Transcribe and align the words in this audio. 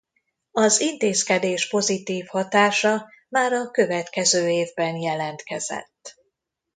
Az 0.51 0.79
intézkedés 0.79 1.67
pozitív 1.67 2.25
hatása 2.27 3.09
már 3.29 3.53
a 3.53 3.71
következő 3.71 4.49
évben 4.49 4.95
jelentkezett. 4.95 6.15